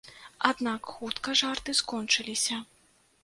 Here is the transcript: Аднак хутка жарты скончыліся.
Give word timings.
Аднак 0.51 0.89
хутка 0.93 1.35
жарты 1.43 1.75
скончыліся. 1.81 2.57